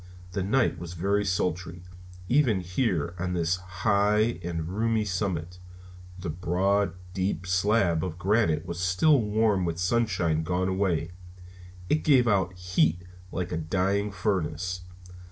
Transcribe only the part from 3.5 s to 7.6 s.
high and roomy summit. The broad, deep